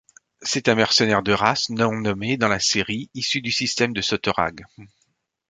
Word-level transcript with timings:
C'est 0.41 0.67
un 0.67 0.73
mercenaire 0.73 1.21
de 1.21 1.31
race 1.31 1.69
non-nommée 1.69 2.35
dans 2.35 2.47
la 2.47 2.59
série, 2.59 3.11
issu 3.13 3.39
du 3.39 3.51
système 3.51 3.93
de 3.93 4.01
Sotoragg. 4.01 4.65